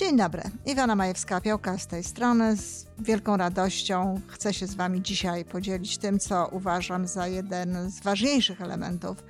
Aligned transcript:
Dzień 0.00 0.16
dobry, 0.16 0.42
Iwona 0.66 0.96
Majewska-Piołka 0.96 1.78
z 1.78 1.86
tej 1.86 2.04
strony. 2.04 2.56
Z 2.56 2.86
wielką 2.98 3.36
radością 3.36 4.20
chcę 4.28 4.54
się 4.54 4.66
z 4.66 4.74
Wami 4.74 5.02
dzisiaj 5.02 5.44
podzielić 5.44 5.98
tym, 5.98 6.18
co 6.18 6.48
uważam 6.52 7.06
za 7.06 7.26
jeden 7.26 7.90
z 7.90 8.00
ważniejszych 8.00 8.60
elementów, 8.62 9.24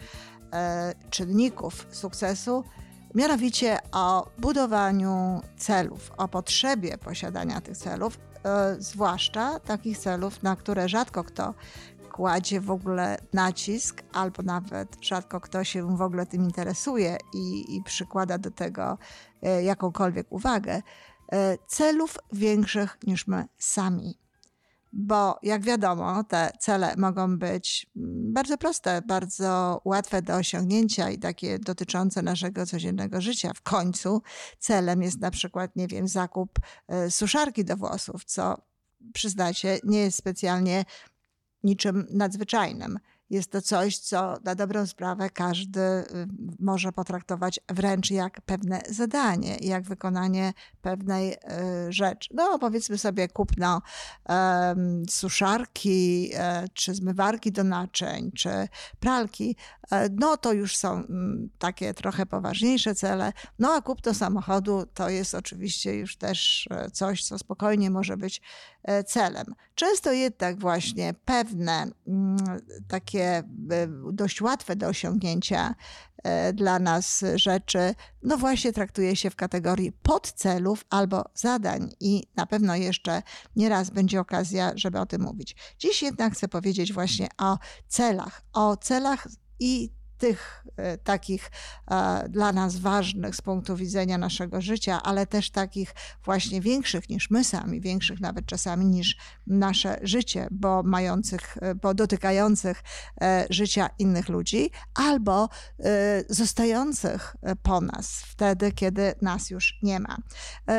e, 0.53 0.95
czynników 1.11 1.87
sukcesu, 1.91 2.65
mianowicie 3.15 3.79
o 3.93 4.31
budowaniu 4.39 5.41
celów, 5.57 6.13
o 6.17 6.29
potrzebie 6.29 6.99
posiadania 6.99 7.61
tych 7.61 7.77
celów, 7.77 8.19
e, 8.45 8.77
zwłaszcza 8.79 9.61
takich 9.61 9.99
celów, 9.99 10.43
na 10.43 10.57
które 10.57 10.89
rzadko 10.89 11.25
kto 11.25 11.55
kładzie 12.11 12.61
w 12.61 12.71
ogóle 12.71 13.19
nacisk, 13.33 14.03
albo 14.13 14.43
nawet 14.43 14.97
rzadko 15.01 15.41
kto 15.41 15.65
się 15.65 15.97
w 15.97 16.03
ogóle 16.03 16.27
tym 16.27 16.43
interesuje 16.43 17.17
i, 17.35 17.77
i 17.77 17.83
przykłada 17.83 18.39
do 18.39 18.51
tego 18.51 18.99
e, 19.43 19.63
jakąkolwiek 19.63 20.27
uwagę, 20.31 20.83
e, 21.33 21.59
celów 21.67 22.19
większych 22.33 22.99
niż 23.07 23.27
my 23.27 23.45
sami. 23.59 24.19
Bo 24.93 25.39
jak 25.43 25.63
wiadomo, 25.63 26.25
te 26.25 26.53
cele 26.61 26.95
mogą 26.97 27.39
być 27.39 27.87
mm, 27.97 28.33
bardzo 28.33 28.59
proste, 28.59 29.03
bardzo 29.03 29.81
łatwe 29.85 30.23
do 30.23 30.35
osiągnięcia 30.35 31.11
i 31.11 31.19
takie 31.19 31.59
dotyczące 31.59 32.23
naszego 32.23 32.67
codziennego 32.67 33.21
życia. 33.21 33.53
W 33.55 33.63
końcu 33.63 34.23
celem 34.59 35.03
jest 35.03 35.21
na 35.21 35.31
przykład, 35.31 35.77
nie 35.77 35.87
wiem, 35.87 36.09
zakup 36.09 36.59
e, 36.89 37.11
suszarki 37.11 37.65
do 37.65 37.77
włosów, 37.77 38.25
co 38.25 38.57
przyznacie, 39.13 39.79
nie 39.85 39.99
jest 39.99 40.19
specjalnie 40.19 40.85
niczym 41.65 42.07
nadzwyczajnym. 42.11 42.99
Jest 43.31 43.51
to 43.51 43.63
coś, 43.63 43.99
co 43.99 44.37
na 44.45 44.55
dobrą 44.55 44.87
sprawę 44.87 45.31
każdy 45.31 45.81
y, 45.81 46.05
może 46.59 46.93
potraktować 46.93 47.61
wręcz 47.69 48.11
jak 48.11 48.41
pewne 48.41 48.81
zadanie, 48.89 49.57
jak 49.61 49.85
wykonanie 49.85 50.53
pewnej 50.83 51.33
y, 51.33 51.37
rzeczy. 51.93 52.29
No, 52.35 52.59
powiedzmy 52.59 52.99
sobie 52.99 53.29
kupno 53.29 53.83
um, 54.29 55.03
suszarki, 55.09 56.31
e, 56.35 56.65
czy 56.75 56.95
zmywarki 56.95 57.53
do 57.53 57.65
naczyń, 57.65 58.33
czy 58.33 58.51
pralki, 59.01 59.57
e, 59.91 60.09
no 60.09 60.37
to 60.37 60.53
już 60.53 60.77
są 60.77 60.93
mm, 60.93 61.51
takie 61.59 61.95
trochę 61.95 62.27
poważniejsze 62.27 62.95
cele. 62.95 63.33
No 63.59 63.73
a 63.73 63.83
kupno 63.83 64.15
samochodu 64.15 64.87
to 64.95 65.09
jest 65.09 65.35
oczywiście 65.35 65.95
już 65.95 66.17
też 66.17 66.69
e, 66.71 66.91
coś, 66.91 67.25
co 67.25 67.39
spokojnie 67.39 67.91
może 67.91 68.17
być 68.17 68.43
celem. 69.07 69.47
Często 69.75 70.13
jednak 70.13 70.59
właśnie 70.59 71.15
pewne 71.25 71.91
mm, 72.07 72.37
takie 72.89 73.11
takie 73.11 73.43
e, 73.71 73.89
dość 74.13 74.43
łatwe 74.43 74.77
do 74.77 74.87
osiągnięcia 74.87 75.75
e, 76.23 76.53
dla 76.53 76.79
nas 76.79 77.25
rzeczy, 77.35 77.95
no 78.23 78.37
właśnie 78.37 78.73
traktuje 78.73 79.17
się 79.17 79.31
w 79.31 79.37
kategorii 79.37 79.93
podcelów 79.93 80.85
albo 80.91 81.25
zadań 81.35 81.91
i 82.01 82.23
na 82.37 82.47
pewno 82.47 82.77
jeszcze 82.77 83.23
nieraz 83.57 83.91
będzie 83.91 84.21
okazja, 84.21 84.73
żeby 84.75 85.01
o 85.01 85.07
tym 85.07 85.23
mówić. 85.23 85.57
Dziś 85.79 86.03
jednak 86.03 86.33
chcę 86.33 86.49
powiedzieć 86.49 86.93
właśnie 86.93 87.29
o 87.39 87.59
celach, 87.89 88.43
o 88.53 88.77
celach 88.77 89.29
i 89.61 89.93
tych 90.21 90.65
e, 90.77 90.99
takich 90.99 91.51
e, 91.91 92.29
dla 92.29 92.53
nas 92.53 92.77
ważnych 92.77 93.37
z 93.37 93.41
punktu 93.41 93.77
widzenia 93.77 94.19
naszego 94.19 94.61
życia, 94.61 95.03
ale 95.03 95.27
też 95.27 95.51
takich 95.51 95.95
właśnie 96.25 96.61
większych 96.61 97.09
niż 97.09 97.31
my 97.31 97.45
sami, 97.45 97.81
większych 97.81 98.21
nawet 98.21 98.47
czasami 98.47 98.87
niż 98.87 99.17
nasze 99.47 99.99
życie, 100.03 100.49
bo 100.51 100.83
mających, 100.83 101.57
e, 101.61 101.75
bo 101.75 101.95
dotykających 101.95 102.83
życia 103.51 103.91
innych 103.99 104.29
ludzi, 104.29 104.71
albo 104.95 105.49
zostających 106.29 107.37
po 107.63 107.81
nas 107.81 108.23
wtedy, 108.27 108.73
kiedy 108.73 109.15
nas 109.23 109.51
już 109.51 109.79
nie 109.83 110.01
ma. 110.01 110.17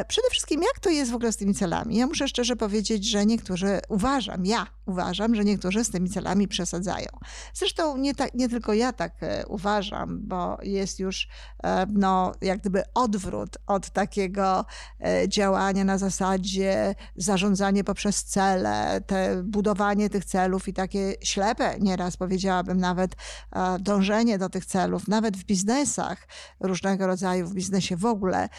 Przede 0.08 0.30
wszystkim, 0.30 0.62
jak 0.62 0.80
to 0.80 0.90
jest 0.90 1.12
w 1.12 1.16
ogóle 1.16 1.32
z 1.32 1.38
tymi 1.38 1.54
celami? 1.56 1.96
Ja 1.96 2.08
muszę 2.08 2.28
szczerze 2.28 2.56
powiedzieć, 2.56 3.10
że 3.10 3.26
niektórzy 3.26 3.80
uważam, 3.90 4.46
ja 4.46 4.68
uważam, 4.86 5.36
że 5.36 5.44
niektórzy 5.44 5.84
z 5.84 5.90
tymi 5.90 6.10
celami 6.10 6.48
przesadzają. 6.48 7.10
Zresztą 7.54 7.98
nie, 7.98 8.16
tak, 8.16 8.34
nie 8.34 8.50
tylko 8.50 8.74
ja 8.74 8.94
tak 8.94 9.12
uważam, 9.48 10.20
bo 10.22 10.58
jest 10.62 11.00
już 11.00 11.28
e, 11.64 11.86
no, 11.90 12.32
jak 12.42 12.60
gdyby 12.60 12.84
odwrót 12.94 13.58
od 13.68 13.90
takiego 13.90 14.66
e, 15.00 15.30
działania 15.30 15.84
na 15.84 15.98
zasadzie 15.98 16.96
zarządzanie 17.16 17.84
poprzez 17.84 18.24
cele, 18.24 19.02
te 19.08 19.44
budowanie 19.44 20.10
tych 20.10 20.26
celów 20.26 20.68
i 20.68 20.74
takie 20.74 21.14
ślepe, 21.24 21.80
nieraz 21.80 22.18
powiedziałabym 22.18 22.78
nawet 22.78 23.16
e, 23.52 23.80
dążenie 23.80 24.38
do 24.38 24.50
tych 24.50 24.66
celów, 24.66 25.08
nawet 25.08 25.38
w 25.38 25.44
biznesach 25.44 26.28
różnego 26.60 27.08
rodzaju, 27.08 27.48
w 27.48 27.54
biznesie 27.54 27.98
w 27.98 28.06
ogóle. 28.06 28.50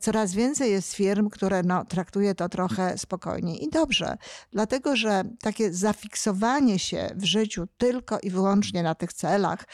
Coraz 0.00 0.32
więcej 0.32 0.70
jest 0.70 0.92
firm, 0.92 1.30
które 1.30 1.62
no, 1.62 1.84
traktuje 1.84 2.34
to 2.34 2.48
trochę 2.48 2.98
spokojniej 2.98 3.64
i 3.64 3.70
dobrze, 3.70 4.16
dlatego 4.52 4.96
że 4.96 5.24
takie 5.42 5.72
zafiksowanie 5.72 6.78
się 6.78 7.10
w 7.16 7.24
życiu 7.24 7.66
tylko 7.78 8.18
i 8.18 8.30
wyłącznie 8.30 8.82
na 8.82 8.94
tych 8.94 9.12
celach, 9.12 9.64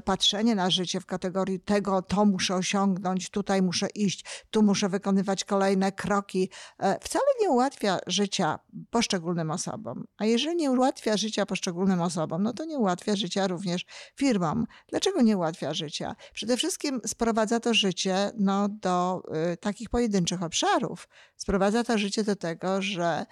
patrzenie 0.00 0.54
na 0.54 0.70
życie 0.70 1.00
w 1.00 1.06
kategorii 1.06 1.60
tego, 1.60 2.02
to 2.02 2.24
muszę 2.24 2.54
osiągnąć, 2.54 3.30
tutaj 3.30 3.62
muszę 3.62 3.86
iść, 3.94 4.24
tu 4.50 4.62
muszę 4.62 4.88
wykonywać 4.88 5.44
kolejne 5.44 5.92
kroki, 5.92 6.50
e, 6.78 6.98
wcale 7.00 7.24
nie 7.40 7.50
ułatwia 7.50 7.98
życia 8.06 8.58
poszczególnym 8.90 9.50
osobom. 9.50 10.04
A 10.18 10.24
jeżeli 10.24 10.56
nie 10.56 10.70
ułatwia 10.70 11.16
życia 11.16 11.46
poszczególnym 11.46 12.00
osobom, 12.00 12.42
no 12.42 12.52
to 12.52 12.64
nie 12.64 12.78
ułatwia 12.78 13.16
życia 13.16 13.46
również 13.46 13.84
firmom. 14.16 14.66
Dlaczego 14.88 15.22
nie 15.22 15.36
ułatwia 15.36 15.74
życia? 15.74 16.16
Przede 16.32 16.56
wszystkim 16.56 17.00
sprowadza 17.06 17.60
to 17.60 17.74
życie 17.74 18.30
no, 18.38 18.68
do 18.68 19.22
y, 19.52 19.56
takich 19.56 19.90
pojedynczych 19.90 20.42
obszarów. 20.42 21.08
Sprowadza 21.36 21.84
to 21.84 21.98
życie 21.98 22.24
do 22.24 22.36
tego, 22.36 22.82
że 22.82 23.26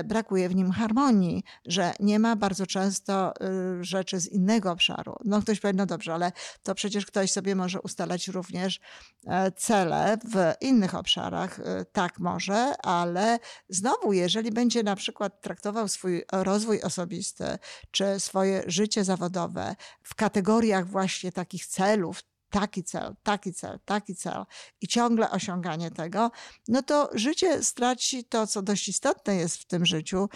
y, 0.00 0.04
brakuje 0.04 0.48
w 0.48 0.54
nim 0.54 0.70
harmonii, 0.70 1.44
że 1.66 1.92
nie 2.00 2.18
ma 2.18 2.36
bardzo 2.36 2.66
często 2.66 3.32
y, 3.80 3.84
rzeczy 3.84 4.20
z 4.20 4.28
innego 4.28 4.72
obszaru. 4.72 5.14
No 5.24 5.42
ktoś 5.42 5.60
powie, 5.60 5.74
no 5.74 5.86
dobrze, 5.86 6.09
ale 6.12 6.32
to 6.62 6.74
przecież 6.74 7.06
ktoś 7.06 7.32
sobie 7.32 7.54
może 7.54 7.80
ustalać 7.80 8.28
również 8.28 8.80
e, 9.26 9.52
cele 9.52 10.18
w 10.30 10.52
innych 10.60 10.94
obszarach. 10.94 11.60
E, 11.60 11.84
tak 11.84 12.18
może, 12.18 12.74
ale 12.82 13.38
znowu, 13.68 14.12
jeżeli 14.12 14.50
będzie 14.50 14.82
na 14.82 14.96
przykład 14.96 15.40
traktował 15.40 15.88
swój 15.88 16.24
rozwój 16.32 16.82
osobisty 16.82 17.58
czy 17.90 18.20
swoje 18.20 18.62
życie 18.66 19.04
zawodowe 19.04 19.76
w 20.02 20.14
kategoriach 20.14 20.86
właśnie 20.88 21.32
takich 21.32 21.66
celów, 21.66 22.22
taki 22.50 22.84
cel, 22.84 23.14
taki 23.22 23.54
cel, 23.54 23.78
taki 23.84 24.14
cel 24.14 24.44
i 24.80 24.88
ciągle 24.88 25.30
osiąganie 25.30 25.90
tego, 25.90 26.30
no 26.68 26.82
to 26.82 27.10
życie 27.14 27.62
straci 27.62 28.24
to, 28.24 28.46
co 28.46 28.62
dość 28.62 28.88
istotne 28.88 29.36
jest 29.36 29.56
w 29.56 29.64
tym 29.64 29.86
życiu, 29.86 30.28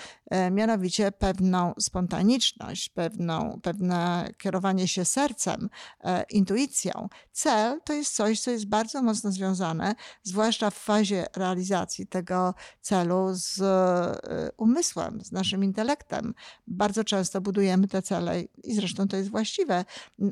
mianowicie 0.50 1.12
pewną 1.12 1.74
spontaniczność, 1.80 2.88
pewną, 2.88 3.60
pewne 3.62 4.28
kierowanie 4.38 4.88
się 4.88 5.04
sercem, 5.04 5.68
e, 6.00 6.24
intuicją. 6.30 7.08
Cel 7.32 7.80
to 7.84 7.92
jest 7.92 8.14
coś, 8.14 8.40
co 8.40 8.50
jest 8.50 8.68
bardzo 8.68 9.02
mocno 9.02 9.32
związane, 9.32 9.94
zwłaszcza 10.22 10.70
w 10.70 10.74
fazie 10.74 11.26
realizacji 11.36 12.06
tego 12.06 12.54
celu 12.80 13.28
z 13.32 13.60
e, 13.60 14.50
umysłem, 14.56 15.20
z 15.24 15.32
naszym 15.32 15.64
intelektem. 15.64 16.34
Bardzo 16.66 17.04
często 17.04 17.40
budujemy 17.40 17.88
te 17.88 18.02
cele 18.02 18.40
i 18.40 18.74
zresztą 18.74 19.08
to 19.08 19.16
jest 19.16 19.30
właściwe 19.30 19.84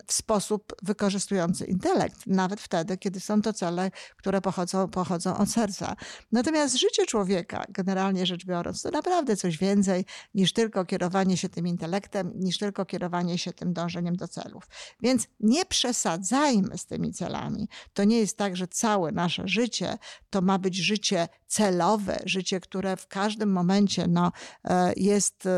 w 0.07 0.13
sposób 0.13 0.75
wykorzystujący 0.83 1.65
intelekt, 1.65 2.27
nawet 2.27 2.61
wtedy, 2.61 2.99
kiedy 2.99 3.21
są 3.21 3.43
to 3.43 3.53
cele, 3.53 3.91
które 4.17 4.41
pochodzą, 4.41 4.89
pochodzą 4.89 5.37
od 5.37 5.51
serca. 5.51 5.97
Natomiast 6.33 6.77
życie 6.77 7.07
człowieka, 7.07 7.65
generalnie 7.69 8.27
rzecz 8.27 8.45
biorąc, 8.47 8.83
to 8.83 8.91
naprawdę 8.91 9.37
coś 9.37 9.59
więcej 9.59 9.92
niż 10.35 10.53
tylko 10.53 10.85
kierowanie 10.85 11.37
się 11.37 11.49
tym 11.49 11.67
intelektem, 11.67 12.33
niż 12.35 12.59
tylko 12.59 12.85
kierowanie 12.85 13.39
się 13.39 13.53
tym 13.53 13.73
dążeniem 13.73 14.17
do 14.17 14.29
celów. 14.29 14.69
Więc 15.01 15.29
nie 15.41 15.65
przesadzajmy 15.65 16.79
z 16.79 16.87
tymi 16.87 17.13
celami. 17.13 17.69
To 17.93 18.05
nie 18.05 18.19
jest 18.19 18.37
tak, 18.37 18.57
że 18.57 18.69
całe 18.69 19.13
nasze 19.13 19.49
życie 19.49 19.99
to 20.31 20.43
ma 20.43 20.59
być 20.59 20.77
życie 20.77 21.29
celowe, 21.47 22.19
życie, 22.25 22.61
które 22.61 22.97
w 22.97 23.07
każdym 23.07 23.53
momencie 23.53 24.07
no, 24.09 24.33
e, 24.65 24.93
jest 24.97 25.47
e, 25.47 25.51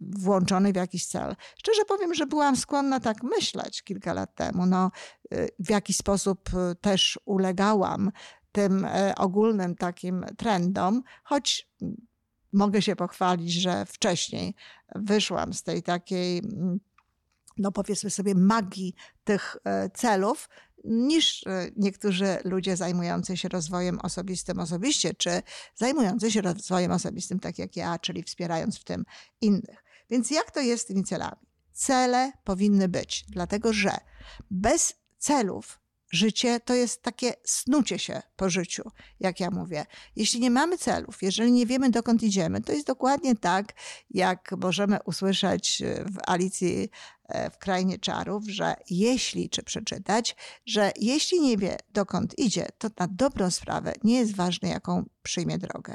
włączone 0.00 0.72
w 0.72 0.76
jakiś 0.76 1.06
cel. 1.06 1.36
Szczerze 1.58 1.84
powiem, 1.84 2.14
że 2.14 2.26
byłam 2.26 2.56
skłonna 2.56 3.00
tak 3.00 3.22
myśleć 3.22 3.82
kilka 3.82 4.12
lat 4.12 4.34
temu. 4.34 4.66
No, 4.66 4.90
e, 5.30 5.46
w 5.58 5.70
jakiś 5.70 5.96
sposób 5.96 6.50
też 6.80 7.18
ulegałam 7.24 8.12
tym 8.52 8.86
ogólnym 9.16 9.74
takim 9.74 10.26
trendom, 10.36 11.02
choć 11.24 11.68
mogę 12.56 12.82
się 12.82 12.96
pochwalić, 12.96 13.52
że 13.52 13.86
wcześniej 13.86 14.54
wyszłam 14.94 15.52
z 15.52 15.62
tej 15.62 15.82
takiej 15.82 16.42
no 17.58 17.72
powiedzmy 17.72 18.10
sobie, 18.10 18.34
magii 18.34 18.94
tych 19.24 19.56
celów, 19.94 20.48
niż 20.84 21.46
e, 21.46 21.70
niektórzy 21.76 22.38
ludzie 22.44 22.76
zajmujący 22.76 23.36
się 23.36 23.48
rozwojem 23.48 23.98
osobistym 24.00 24.58
osobiście, 24.58 25.14
czy 25.14 25.42
zajmujący 25.74 26.30
się 26.30 26.40
rozwojem 26.40 26.92
osobistym 26.92 27.40
tak 27.40 27.58
jak 27.58 27.76
ja, 27.76 27.98
czyli 27.98 28.22
wspierając 28.22 28.78
w 28.78 28.84
tym 28.84 29.04
innych. 29.40 29.84
Więc 30.10 30.30
jak 30.30 30.50
to 30.50 30.60
jest 30.60 30.82
z 30.82 30.86
tymi 30.86 31.04
celami? 31.04 31.46
Cele 31.72 32.32
powinny 32.44 32.88
być, 32.88 33.24
dlatego 33.28 33.72
że 33.72 33.96
bez 34.50 34.94
celów 35.18 35.80
Życie 36.10 36.60
to 36.60 36.74
jest 36.74 37.02
takie 37.02 37.34
snucie 37.44 37.98
się 37.98 38.22
po 38.36 38.50
życiu, 38.50 38.90
jak 39.20 39.40
ja 39.40 39.50
mówię. 39.50 39.86
Jeśli 40.16 40.40
nie 40.40 40.50
mamy 40.50 40.78
celów, 40.78 41.22
jeżeli 41.22 41.52
nie 41.52 41.66
wiemy 41.66 41.90
dokąd 41.90 42.22
idziemy, 42.22 42.60
to 42.60 42.72
jest 42.72 42.86
dokładnie 42.86 43.36
tak, 43.36 43.72
jak 44.10 44.52
możemy 44.62 44.98
usłyszeć 45.04 45.82
w 46.06 46.30
Alicji 46.30 46.88
e, 47.28 47.50
w 47.50 47.58
Krainie 47.58 47.98
Czarów, 47.98 48.44
że 48.48 48.74
jeśli, 48.90 49.50
czy 49.50 49.62
przeczytać, 49.62 50.36
że 50.66 50.92
jeśli 50.96 51.40
nie 51.40 51.56
wie 51.56 51.76
dokąd 51.88 52.38
idzie, 52.38 52.68
to 52.78 52.88
na 52.98 53.08
dobrą 53.10 53.50
sprawę 53.50 53.92
nie 54.04 54.18
jest 54.18 54.36
ważne, 54.36 54.68
jaką 54.68 55.04
przyjmie 55.22 55.58
drogę. 55.58 55.94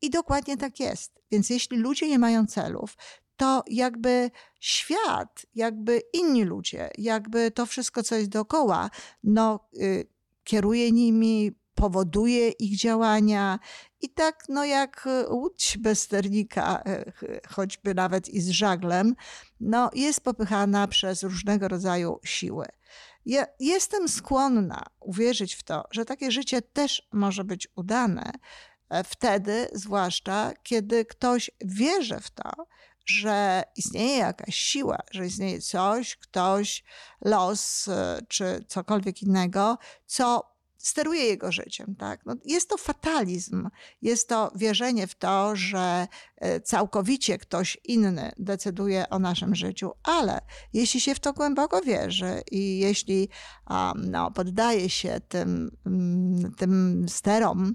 I 0.00 0.10
dokładnie 0.10 0.56
tak 0.56 0.80
jest. 0.80 1.20
Więc 1.30 1.50
jeśli 1.50 1.76
ludzie 1.76 2.08
nie 2.08 2.18
mają 2.18 2.46
celów, 2.46 2.96
to 3.36 3.64
jakby 3.70 4.30
świat, 4.60 5.46
jakby 5.54 6.02
inni 6.12 6.44
ludzie, 6.44 6.90
jakby 6.98 7.50
to 7.50 7.66
wszystko, 7.66 8.02
co 8.02 8.14
jest 8.14 8.30
dookoła, 8.30 8.90
no, 9.24 9.68
y, 9.74 10.06
kieruje 10.44 10.92
nimi, 10.92 11.52
powoduje 11.74 12.48
ich 12.48 12.78
działania. 12.78 13.58
I 14.00 14.08
tak, 14.08 14.44
no 14.48 14.64
jak 14.64 15.08
łódź 15.30 15.78
bez 15.78 16.00
sternika, 16.00 16.82
y, 17.22 17.40
choćby 17.48 17.94
nawet 17.94 18.28
i 18.28 18.40
z 18.40 18.48
żaglem, 18.48 19.14
no, 19.60 19.90
jest 19.94 20.20
popychana 20.20 20.88
przez 20.88 21.22
różnego 21.22 21.68
rodzaju 21.68 22.18
siły. 22.24 22.66
Ja 23.26 23.46
jestem 23.60 24.08
skłonna 24.08 24.82
uwierzyć 25.00 25.54
w 25.54 25.62
to, 25.62 25.84
że 25.90 26.04
takie 26.04 26.30
życie 26.30 26.62
też 26.62 27.08
może 27.12 27.44
być 27.44 27.68
udane, 27.76 28.32
e, 28.88 29.04
wtedy, 29.04 29.68
zwłaszcza 29.72 30.52
kiedy 30.62 31.04
ktoś 31.04 31.50
wierzy 31.64 32.20
w 32.20 32.30
to, 32.30 32.50
że 33.06 33.62
istnieje 33.76 34.16
jakaś 34.18 34.54
siła, 34.54 34.98
że 35.10 35.26
istnieje 35.26 35.60
coś, 35.60 36.16
ktoś, 36.16 36.84
los 37.24 37.88
e, 37.88 38.18
czy 38.28 38.64
cokolwiek 38.68 39.22
innego, 39.22 39.78
co 40.06 40.56
steruje 40.78 41.24
jego 41.24 41.52
życiem. 41.52 41.96
Tak? 41.98 42.26
No 42.26 42.34
jest 42.44 42.68
to 42.68 42.76
fatalizm, 42.76 43.68
jest 44.02 44.28
to 44.28 44.52
wierzenie 44.54 45.06
w 45.06 45.14
to, 45.14 45.56
że 45.56 46.06
całkowicie 46.64 47.38
ktoś 47.38 47.78
inny 47.84 48.32
decyduje 48.38 49.08
o 49.10 49.18
naszym 49.18 49.54
życiu, 49.54 49.92
ale 50.02 50.40
jeśli 50.72 51.00
się 51.00 51.14
w 51.14 51.20
to 51.20 51.32
głęboko 51.32 51.80
wierzy 51.80 52.42
i 52.50 52.78
jeśli 52.78 53.28
no, 53.96 54.30
poddaje 54.30 54.90
się 54.90 55.20
tym, 55.28 55.70
tym 56.56 57.06
sterom, 57.08 57.74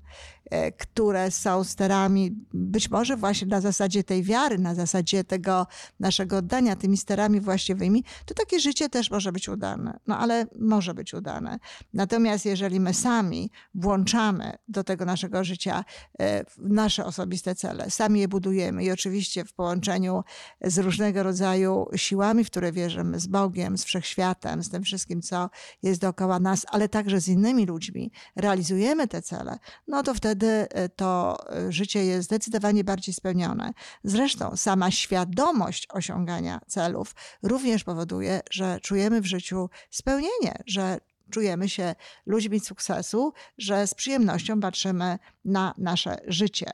E, 0.51 0.71
które 0.71 1.31
są 1.31 1.63
sterami, 1.63 2.35
być 2.53 2.89
może 2.89 3.17
właśnie 3.17 3.47
na 3.47 3.61
zasadzie 3.61 4.03
tej 4.03 4.23
wiary, 4.23 4.57
na 4.57 4.75
zasadzie 4.75 5.23
tego 5.23 5.67
naszego 5.99 6.37
oddania 6.37 6.75
tymi 6.75 6.97
sterami 6.97 7.41
właściwymi, 7.41 8.03
to 8.25 8.33
takie 8.33 8.59
życie 8.59 8.89
też 8.89 9.11
może 9.11 9.31
być 9.31 9.49
udane. 9.49 9.99
No 10.07 10.17
ale 10.17 10.45
może 10.59 10.93
być 10.93 11.13
udane. 11.13 11.59
Natomiast 11.93 12.45
jeżeli 12.45 12.79
my 12.79 12.93
sami 12.93 13.51
włączamy 13.75 14.57
do 14.67 14.83
tego 14.83 15.05
naszego 15.05 15.43
życia 15.43 15.85
e, 16.19 16.43
nasze 16.57 17.05
osobiste 17.05 17.55
cele, 17.55 17.91
sami 17.91 18.19
je 18.19 18.27
budujemy 18.27 18.50
i 18.53 18.91
oczywiście 18.91 19.45
w 19.45 19.53
połączeniu 19.53 20.23
z 20.61 20.77
różnego 20.77 21.23
rodzaju 21.23 21.87
siłami, 21.95 22.43
w 22.43 22.47
które 22.47 22.71
wierzymy, 22.71 23.19
z 23.19 23.27
Bogiem, 23.27 23.77
z 23.77 23.83
wszechświatem, 23.83 24.63
z 24.63 24.69
tym 24.69 24.83
wszystkim, 24.83 25.21
co 25.21 25.49
jest 25.83 26.01
dookoła 26.01 26.39
nas, 26.39 26.65
ale 26.69 26.89
także 26.89 27.21
z 27.21 27.27
innymi 27.27 27.65
ludźmi, 27.65 28.11
realizujemy 28.35 29.07
te 29.07 29.21
cele, 29.21 29.59
no 29.87 30.03
to 30.03 30.13
wtedy 30.13 30.47
e, 30.47 30.89
to 30.89 31.37
e, 31.49 31.71
życie 31.71 32.05
jest 32.05 32.25
zdecydowanie 32.25 32.83
bardziej 32.83 33.13
spełnione. 33.13 33.73
Zresztą 34.03 34.57
sama 34.57 34.91
świadomość 34.91 35.87
osiągania 35.89 36.61
celów 36.67 37.15
również 37.43 37.83
powoduje, 37.83 38.41
że 38.51 38.79
czujemy 38.79 39.21
w 39.21 39.25
życiu 39.25 39.69
spełnienie, 39.89 40.63
że 40.65 40.97
czujemy 41.31 41.69
się 41.69 41.95
ludźmi 42.25 42.59
sukcesu, 42.59 43.33
że 43.57 43.87
z 43.87 43.93
przyjemnością 43.93 44.59
patrzymy 44.59 45.19
na 45.45 45.73
nasze 45.77 46.17
życie. 46.27 46.71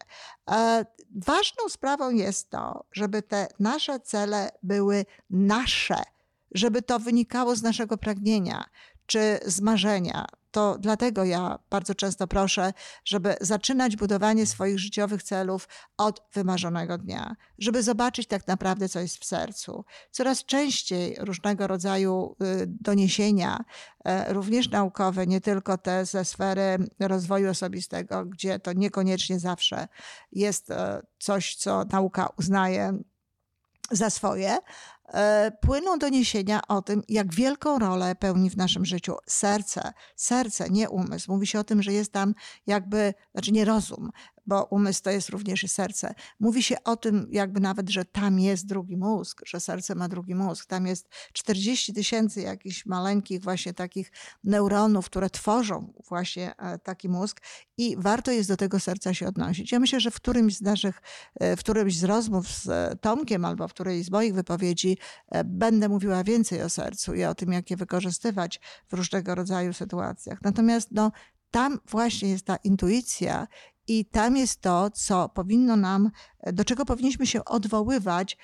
E, 0.51 0.85
ważną 1.15 1.69
sprawą 1.69 2.09
jest 2.09 2.49
to, 2.49 2.85
żeby 2.91 3.21
te 3.21 3.47
nasze 3.59 3.99
cele 3.99 4.49
były 4.63 5.05
nasze, 5.29 6.03
żeby 6.51 6.81
to 6.81 6.99
wynikało 6.99 7.55
z 7.55 7.63
naszego 7.63 7.97
pragnienia 7.97 8.65
czy 9.07 9.39
z 9.45 9.61
marzenia, 9.61 10.27
to 10.51 10.77
dlatego 10.79 11.23
ja 11.23 11.59
bardzo 11.69 11.95
często 11.95 12.27
proszę, 12.27 12.73
żeby 13.05 13.35
zaczynać 13.41 13.95
budowanie 13.95 14.45
swoich 14.45 14.79
życiowych 14.79 15.23
celów 15.23 15.67
od 15.97 16.23
wymarzonego 16.33 16.97
dnia, 16.97 17.35
żeby 17.59 17.83
zobaczyć 17.83 18.27
tak 18.27 18.47
naprawdę, 18.47 18.89
co 18.89 18.99
jest 18.99 19.17
w 19.17 19.25
sercu. 19.25 19.85
Coraz 20.11 20.45
częściej 20.45 21.15
różnego 21.19 21.67
rodzaju 21.67 22.35
y, 22.41 22.67
doniesienia, 22.67 23.63
e, 24.05 24.33
również 24.33 24.69
naukowe, 24.69 25.27
nie 25.27 25.41
tylko 25.41 25.77
te 25.77 26.05
ze 26.05 26.25
sfery 26.25 26.77
rozwoju 26.99 27.49
osobistego, 27.49 28.25
gdzie 28.25 28.59
to 28.59 28.73
niekoniecznie 28.73 29.39
zawsze 29.39 29.87
jest 30.31 30.71
e, 30.71 31.01
coś, 31.19 31.55
co 31.55 31.83
nauka 31.91 32.29
uznaje 32.37 32.97
za 33.91 34.09
swoje, 34.09 34.57
płyną 35.61 35.99
doniesienia 35.99 36.61
o 36.67 36.81
tym, 36.81 37.03
jak 37.09 37.33
wielką 37.33 37.79
rolę 37.79 38.15
pełni 38.15 38.49
w 38.49 38.57
naszym 38.57 38.85
życiu 38.85 39.15
serce. 39.27 39.93
Serce, 40.15 40.69
nie 40.69 40.89
umysł. 40.89 41.31
Mówi 41.31 41.47
się 41.47 41.59
o 41.59 41.63
tym, 41.63 41.83
że 41.83 41.93
jest 41.93 42.11
tam 42.11 42.33
jakby, 42.67 43.13
znaczy 43.33 43.51
nie 43.51 43.65
rozum, 43.65 44.09
bo 44.47 44.63
umysł 44.63 45.03
to 45.03 45.09
jest 45.09 45.29
również 45.29 45.63
i 45.63 45.67
serce. 45.67 46.13
Mówi 46.39 46.63
się 46.63 46.83
o 46.83 46.95
tym 46.95 47.27
jakby 47.31 47.59
nawet, 47.59 47.89
że 47.89 48.05
tam 48.05 48.39
jest 48.39 48.65
drugi 48.65 48.97
mózg, 48.97 49.41
że 49.45 49.59
serce 49.59 49.95
ma 49.95 50.07
drugi 50.07 50.35
mózg. 50.35 50.65
Tam 50.65 50.87
jest 50.87 51.09
40 51.33 51.93
tysięcy 51.93 52.41
jakichś 52.41 52.85
maleńkich 52.85 53.41
właśnie 53.41 53.73
takich 53.73 54.11
neuronów, 54.43 55.05
które 55.05 55.29
tworzą 55.29 55.93
właśnie 56.07 56.57
e, 56.57 56.79
taki 56.79 57.09
mózg 57.09 57.41
i 57.77 57.95
warto 57.99 58.31
jest 58.31 58.49
do 58.49 58.57
tego 58.57 58.79
serca 58.79 59.13
się 59.13 59.27
odnosić. 59.27 59.71
Ja 59.71 59.79
myślę, 59.79 59.99
że 59.99 60.11
w 60.11 60.15
którymś 60.15 60.57
z 60.57 60.61
naszych, 60.61 61.01
e, 61.39 61.55
w 61.55 61.59
którymś 61.59 61.97
z 61.97 62.03
rozmów 62.03 62.47
z 62.47 63.01
Tomkiem 63.01 63.45
albo 63.45 63.67
w 63.67 63.73
którejś 63.73 64.05
z 64.05 64.11
moich 64.11 64.33
wypowiedzi 64.33 64.97
e, 65.27 65.43
będę 65.43 65.89
mówiła 65.89 66.23
więcej 66.23 66.61
o 66.61 66.69
sercu 66.69 67.13
i 67.13 67.23
o 67.23 67.35
tym, 67.35 67.51
jak 67.51 67.71
je 67.71 67.77
wykorzystywać 67.77 68.59
w 68.87 68.93
różnego 68.93 69.35
rodzaju 69.35 69.73
sytuacjach. 69.73 70.41
Natomiast 70.41 70.89
no, 70.91 71.11
tam 71.51 71.79
właśnie 71.89 72.29
jest 72.29 72.45
ta 72.45 72.55
intuicja 72.55 73.47
i 73.87 74.05
tam 74.05 74.37
jest 74.37 74.61
to, 74.61 74.89
co 74.89 75.29
powinno 75.29 75.75
nam, 75.75 76.11
do 76.53 76.65
czego 76.65 76.85
powinniśmy 76.85 77.27
się 77.27 77.45
odwoływać, 77.45 78.37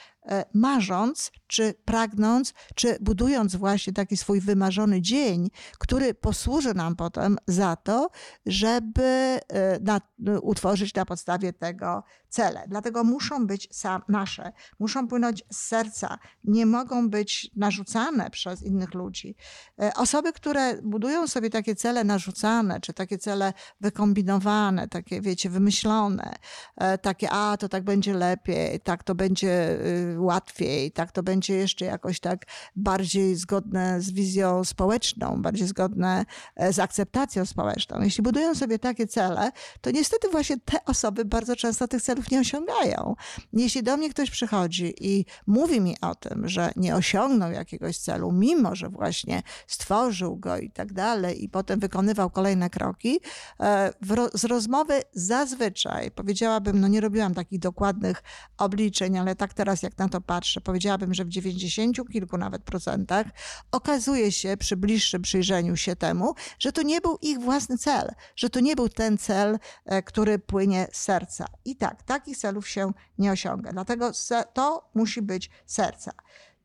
marząc, 0.53 1.31
czy 1.47 1.73
pragnąc, 1.85 2.53
czy 2.75 2.97
budując 3.01 3.55
właśnie 3.55 3.93
taki 3.93 4.17
swój 4.17 4.41
wymarzony 4.41 5.01
dzień, 5.01 5.49
który 5.79 6.13
posłuży 6.13 6.73
nam 6.73 6.95
potem 6.95 7.37
za 7.47 7.75
to, 7.75 8.09
żeby 8.45 9.03
e, 9.03 9.39
na, 9.81 10.01
utworzyć 10.41 10.93
na 10.93 11.05
podstawie 11.05 11.53
tego 11.53 12.03
cele. 12.29 12.65
Dlatego 12.67 13.03
muszą 13.03 13.47
być 13.47 13.67
sam, 13.71 14.01
nasze, 14.07 14.51
muszą 14.79 15.07
płynąć 15.07 15.43
z 15.51 15.57
serca, 15.57 16.17
nie 16.43 16.65
mogą 16.65 17.09
być 17.09 17.51
narzucane 17.55 18.29
przez 18.29 18.63
innych 18.63 18.93
ludzi. 18.93 19.35
E, 19.81 19.93
osoby, 19.93 20.33
które 20.33 20.81
budują 20.81 21.27
sobie 21.27 21.49
takie 21.49 21.75
cele 21.75 22.03
narzucane, 22.03 22.81
czy 22.81 22.93
takie 22.93 23.17
cele 23.17 23.53
wykombinowane, 23.81 24.87
takie, 24.87 25.21
wiecie, 25.21 25.49
wymyślone, 25.49 26.35
e, 26.77 26.97
takie, 26.97 27.29
a 27.31 27.57
to 27.57 27.69
tak 27.69 27.83
będzie 27.83 28.13
lepiej, 28.13 28.79
tak 28.79 29.03
to 29.03 29.15
będzie 29.15 29.79
y, 30.12 30.12
łatwiej, 30.17 30.91
tak 30.91 31.11
to 31.11 31.23
będzie 31.23 31.55
jeszcze 31.55 31.85
jakoś 31.85 32.19
tak 32.19 32.45
bardziej 32.75 33.35
zgodne 33.35 34.01
z 34.01 34.11
wizją 34.11 34.63
społeczną, 34.63 35.41
bardziej 35.41 35.67
zgodne 35.67 36.25
e, 36.55 36.73
z 36.73 36.79
akceptacją 36.79 37.45
społeczną. 37.45 38.01
Jeśli 38.01 38.23
budują 38.23 38.55
sobie 38.55 38.79
takie 38.79 39.07
cele, 39.07 39.51
to 39.81 39.91
niestety 39.91 40.29
właśnie 40.29 40.57
te 40.65 40.85
osoby 40.85 41.25
bardzo 41.25 41.55
często 41.55 41.87
tych 41.87 42.01
celów 42.01 42.31
nie 42.31 42.39
osiągają. 42.39 43.15
Jeśli 43.53 43.83
do 43.83 43.97
mnie 43.97 44.09
ktoś 44.09 44.31
przychodzi 44.31 44.93
i 45.01 45.25
mówi 45.47 45.81
mi 45.81 45.95
o 46.01 46.15
tym, 46.15 46.47
że 46.49 46.71
nie 46.75 46.95
osiągnął 46.95 47.51
jakiegoś 47.51 47.97
celu, 47.97 48.31
mimo 48.31 48.75
że 48.75 48.89
właśnie 48.89 49.43
stworzył 49.67 50.37
go 50.37 50.57
i 50.57 50.71
tak 50.71 50.93
dalej, 50.93 51.43
i 51.43 51.49
potem 51.49 51.79
wykonywał 51.79 52.29
kolejne 52.29 52.69
kroki, 52.69 53.19
e, 53.59 53.93
z 54.33 54.43
rozmowy 54.43 55.01
zazwyczaj 55.13 56.11
powiedziałabym, 56.11 56.79
no 56.79 56.87
nie 56.87 57.01
robiłam 57.01 57.33
takich 57.33 57.59
dokładnych 57.59 58.23
obliczeń, 58.57 59.17
ale 59.17 59.35
tak 59.35 59.53
teraz 59.53 59.83
jak 59.83 59.97
na 59.97 60.02
to 60.09 60.21
patrzę, 60.21 60.61
powiedziałabym, 60.61 61.13
że 61.13 61.25
w 61.25 61.29
90 61.29 61.97
kilku 62.11 62.37
nawet 62.37 62.63
procentach 62.63 63.27
okazuje 63.71 64.31
się 64.31 64.57
przy 64.57 64.77
bliższym 64.77 65.21
przyjrzeniu 65.21 65.75
się 65.75 65.95
temu, 65.95 66.33
że 66.59 66.71
to 66.71 66.81
nie 66.81 67.01
był 67.01 67.17
ich 67.21 67.39
własny 67.39 67.77
cel, 67.77 68.13
że 68.35 68.49
to 68.49 68.59
nie 68.59 68.75
był 68.75 68.89
ten 68.89 69.17
cel, 69.17 69.59
e, 69.85 70.03
który 70.03 70.39
płynie 70.39 70.87
z 70.91 71.01
serca. 71.01 71.45
I 71.65 71.75
tak, 71.75 72.03
takich 72.03 72.37
celów 72.37 72.67
się 72.67 72.91
nie 73.17 73.31
osiąga. 73.31 73.71
Dlatego 73.71 74.11
to 74.53 74.89
musi 74.93 75.21
być 75.21 75.49
serca. 75.65 76.11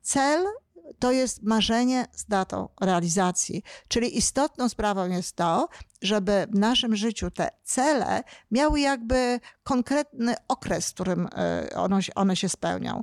Cel 0.03 0.47
to 0.99 1.13
jest 1.13 1.43
marzenie 1.43 2.07
z 2.13 2.27
datą 2.27 2.69
realizacji. 2.81 3.63
Czyli 3.89 4.19
istotną 4.19 4.69
sprawą 4.69 5.09
jest 5.09 5.37
to, 5.37 5.69
żeby 6.03 6.47
w 6.51 6.59
naszym 6.59 6.97
życiu 6.97 7.31
te 7.31 7.51
cele 7.63 8.23
miały 8.51 8.81
jakby 8.81 9.41
konkretny 9.63 10.35
okres, 10.49 10.91
w 10.91 10.95
którym 10.95 11.29
one, 11.75 12.01
one 12.15 12.37
się 12.37 12.49
spełnią, 12.49 13.03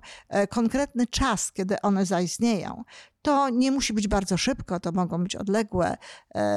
konkretny 0.50 1.08
czas, 1.08 1.52
kiedy 1.52 1.82
one 1.82 2.06
zaistnieją. 2.06 2.84
To 3.22 3.50
nie 3.50 3.72
musi 3.72 3.94
być 3.94 4.08
bardzo 4.08 4.38
szybko, 4.38 4.80
to 4.80 4.92
mogą 4.92 5.24
być 5.24 5.36
odległe 5.36 5.98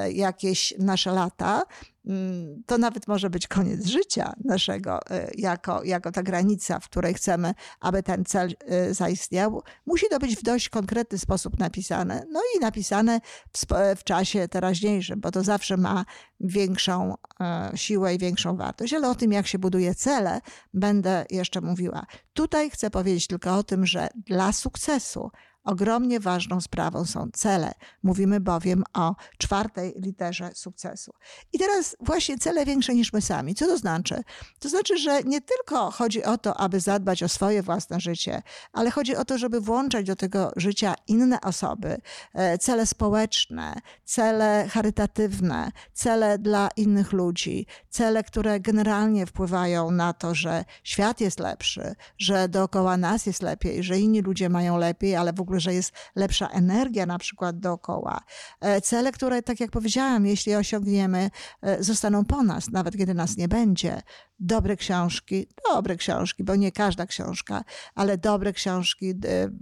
jakieś 0.08 0.74
nasze 0.78 1.12
lata, 1.12 1.62
Mm, 2.08 2.62
to 2.66 2.78
nawet 2.78 3.08
może 3.08 3.30
być 3.30 3.48
koniec 3.48 3.86
życia 3.86 4.32
naszego, 4.44 5.00
jako, 5.34 5.84
jako 5.84 6.12
ta 6.12 6.22
granica, 6.22 6.80
w 6.80 6.88
której 6.88 7.14
chcemy, 7.14 7.54
aby 7.80 8.02
ten 8.02 8.24
cel 8.24 8.54
zaistniał. 8.90 9.62
Musi 9.86 10.06
to 10.10 10.18
być 10.18 10.36
w 10.36 10.42
dość 10.42 10.68
konkretny 10.68 11.18
sposób 11.18 11.58
napisane, 11.58 12.24
no 12.32 12.40
i 12.56 12.60
napisane 12.60 13.20
w, 13.52 13.66
w 13.96 14.04
czasie 14.04 14.48
teraźniejszym, 14.48 15.20
bo 15.20 15.30
to 15.30 15.42
zawsze 15.42 15.76
ma 15.76 16.04
większą 16.40 17.14
e, 17.40 17.70
siłę 17.74 18.14
i 18.14 18.18
większą 18.18 18.56
wartość. 18.56 18.92
Ale 18.92 19.10
o 19.10 19.14
tym, 19.14 19.32
jak 19.32 19.46
się 19.46 19.58
buduje 19.58 19.94
cele, 19.94 20.40
będę 20.74 21.26
jeszcze 21.30 21.60
mówiła. 21.60 22.06
Tutaj 22.32 22.70
chcę 22.70 22.90
powiedzieć 22.90 23.26
tylko 23.26 23.56
o 23.56 23.62
tym, 23.62 23.86
że 23.86 24.08
dla 24.26 24.52
sukcesu 24.52 25.30
Ogromnie 25.68 26.20
ważną 26.20 26.60
sprawą 26.60 27.04
są 27.04 27.28
cele. 27.32 27.72
Mówimy 28.02 28.40
bowiem 28.40 28.84
o 28.94 29.14
czwartej 29.38 29.94
literze 29.96 30.50
sukcesu. 30.54 31.12
I 31.52 31.58
teraz 31.58 31.96
właśnie 32.00 32.38
cele 32.38 32.66
większe 32.66 32.94
niż 32.94 33.12
my 33.12 33.20
sami. 33.20 33.54
Co 33.54 33.66
to 33.66 33.78
znaczy? 33.78 34.22
To 34.58 34.68
znaczy, 34.68 34.98
że 34.98 35.22
nie 35.22 35.40
tylko 35.40 35.90
chodzi 35.90 36.24
o 36.24 36.38
to, 36.38 36.56
aby 36.56 36.80
zadbać 36.80 37.22
o 37.22 37.28
swoje 37.28 37.62
własne 37.62 38.00
życie, 38.00 38.42
ale 38.72 38.90
chodzi 38.90 39.16
o 39.16 39.24
to, 39.24 39.38
żeby 39.38 39.60
włączać 39.60 40.06
do 40.06 40.16
tego 40.16 40.52
życia 40.56 40.94
inne 41.06 41.40
osoby, 41.40 42.00
e, 42.34 42.58
cele 42.58 42.86
społeczne, 42.86 43.74
cele 44.04 44.68
charytatywne, 44.70 45.70
cele 45.92 46.38
dla 46.38 46.68
innych 46.76 47.12
ludzi, 47.12 47.66
cele, 47.90 48.22
które 48.22 48.60
generalnie 48.60 49.26
wpływają 49.26 49.90
na 49.90 50.12
to, 50.12 50.34
że 50.34 50.64
świat 50.84 51.20
jest 51.20 51.40
lepszy, 51.40 51.94
że 52.18 52.48
dookoła 52.48 52.96
nas 52.96 53.26
jest 53.26 53.42
lepiej, 53.42 53.82
że 53.82 53.98
inni 53.98 54.20
ludzie 54.20 54.48
mają 54.48 54.78
lepiej, 54.78 55.16
ale 55.16 55.32
w 55.32 55.40
ogóle 55.40 55.57
że 55.60 55.74
jest 55.74 55.92
lepsza 56.16 56.48
energia 56.48 57.06
na 57.06 57.18
przykład 57.18 57.58
dookoła. 57.58 58.20
E, 58.60 58.80
cele, 58.80 59.12
które, 59.12 59.42
tak 59.42 59.60
jak 59.60 59.70
powiedziałam, 59.70 60.26
jeśli 60.26 60.54
osiągniemy, 60.54 61.30
e, 61.62 61.82
zostaną 61.82 62.24
po 62.24 62.42
nas, 62.42 62.68
nawet 62.68 62.96
kiedy 62.96 63.14
nas 63.14 63.36
nie 63.36 63.48
będzie. 63.48 64.02
Dobre 64.40 64.76
książki, 64.76 65.46
dobre 65.72 65.96
książki, 65.96 66.44
bo 66.44 66.56
nie 66.56 66.72
każda 66.72 67.06
książka, 67.06 67.64
ale 67.94 68.18
dobre 68.18 68.52
książki, 68.52 69.14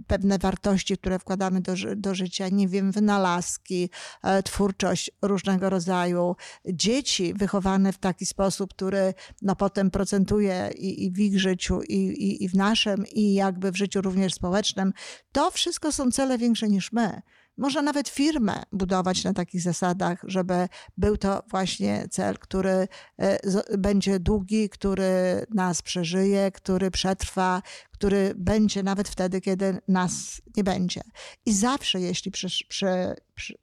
pewne 0.07 0.37
wartości, 0.37 0.97
które 0.97 1.19
wkładamy 1.19 1.61
do, 1.61 1.73
do 1.95 2.15
życia, 2.15 2.49
nie 2.49 2.67
wiem, 2.67 2.91
wynalazki, 2.91 3.89
e, 4.23 4.43
twórczość 4.43 5.11
różnego 5.21 5.69
rodzaju. 5.69 6.35
Dzieci 6.65 7.33
wychowane 7.33 7.93
w 7.93 7.97
taki 7.97 8.25
sposób, 8.25 8.73
który 8.73 9.13
no, 9.41 9.55
potem 9.55 9.91
procentuje 9.91 10.71
i, 10.75 11.05
i 11.05 11.11
w 11.11 11.19
ich 11.19 11.39
życiu, 11.39 11.81
i, 11.81 11.95
i, 11.95 12.43
i 12.43 12.49
w 12.49 12.55
naszym, 12.55 13.05
i 13.11 13.33
jakby 13.33 13.71
w 13.71 13.77
życiu 13.77 14.01
również 14.01 14.33
społecznym. 14.33 14.93
To 15.31 15.51
wszystko 15.51 15.91
są 15.91 16.11
cele 16.11 16.37
większe 16.37 16.67
niż 16.67 16.91
my. 16.91 17.21
Można 17.57 17.81
nawet 17.81 18.09
firmę 18.09 18.63
budować 18.71 19.23
na 19.23 19.33
takich 19.33 19.61
zasadach, 19.61 20.21
żeby 20.23 20.67
był 20.97 21.17
to 21.17 21.43
właśnie 21.49 22.07
cel, 22.11 22.37
który 22.39 22.87
e, 23.17 23.39
będzie 23.77 24.19
długi, 24.19 24.69
który 24.69 25.45
nas 25.53 25.81
przeżyje, 25.81 26.51
który 26.51 26.91
przetrwa, 26.91 27.61
który 27.91 28.33
będzie 28.35 28.83
nawet 28.83 29.09
wtedy, 29.09 29.41
kiedy 29.41 29.81
nas 29.87 30.41
nie 30.57 30.63
będzie. 30.63 31.01
I 31.45 31.53
zawsze, 31.53 31.99
jeśli 31.99 32.31
przy, 32.31 32.47
przy, 32.69 33.15
przy, 33.35 33.57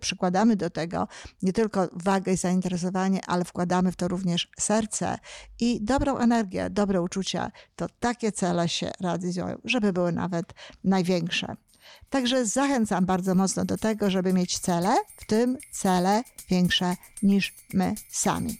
przykładamy 0.00 0.56
do 0.56 0.70
tego 0.70 1.08
nie 1.42 1.52
tylko 1.52 1.88
wagę 1.92 2.32
i 2.32 2.36
zainteresowanie, 2.36 3.20
ale 3.26 3.44
wkładamy 3.44 3.92
w 3.92 3.96
to 3.96 4.08
również 4.08 4.48
serce 4.58 5.18
i 5.60 5.80
dobrą 5.84 6.18
energię, 6.18 6.70
dobre 6.70 7.02
uczucia, 7.02 7.50
to 7.76 7.86
takie 8.00 8.32
cele 8.32 8.68
się 8.68 8.90
realizują, 9.00 9.58
żeby 9.64 9.92
były 9.92 10.12
nawet 10.12 10.54
największe. 10.84 11.56
Także 12.10 12.46
zachęcam 12.46 13.06
bardzo 13.06 13.34
mocno 13.34 13.64
do 13.64 13.76
tego, 13.76 14.10
żeby 14.10 14.32
mieć 14.32 14.58
cele, 14.58 14.96
w 15.16 15.26
tym 15.26 15.58
cele 15.70 16.22
większe 16.50 16.96
niż 17.22 17.54
my 17.74 17.94
sami. 18.10 18.58